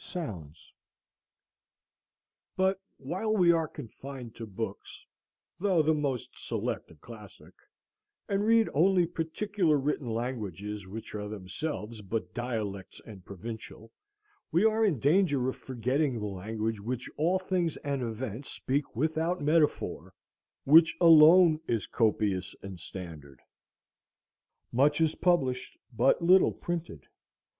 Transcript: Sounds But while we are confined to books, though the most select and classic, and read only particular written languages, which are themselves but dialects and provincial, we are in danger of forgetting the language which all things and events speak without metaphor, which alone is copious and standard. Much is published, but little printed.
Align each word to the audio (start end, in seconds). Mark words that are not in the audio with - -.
Sounds 0.00 0.72
But 2.54 2.80
while 2.98 3.36
we 3.36 3.50
are 3.50 3.66
confined 3.66 4.36
to 4.36 4.46
books, 4.46 5.08
though 5.58 5.82
the 5.82 5.92
most 5.92 6.30
select 6.38 6.92
and 6.92 7.00
classic, 7.00 7.52
and 8.28 8.46
read 8.46 8.68
only 8.74 9.06
particular 9.06 9.76
written 9.76 10.08
languages, 10.08 10.86
which 10.86 11.16
are 11.16 11.26
themselves 11.28 12.00
but 12.00 12.32
dialects 12.32 13.00
and 13.06 13.24
provincial, 13.24 13.90
we 14.52 14.64
are 14.64 14.84
in 14.84 15.00
danger 15.00 15.48
of 15.48 15.56
forgetting 15.56 16.20
the 16.20 16.26
language 16.26 16.78
which 16.78 17.10
all 17.16 17.40
things 17.40 17.76
and 17.78 18.00
events 18.00 18.52
speak 18.52 18.94
without 18.94 19.42
metaphor, 19.42 20.14
which 20.62 20.94
alone 21.00 21.58
is 21.66 21.88
copious 21.88 22.54
and 22.62 22.78
standard. 22.78 23.40
Much 24.70 25.00
is 25.00 25.16
published, 25.16 25.76
but 25.92 26.22
little 26.22 26.52
printed. 26.52 27.08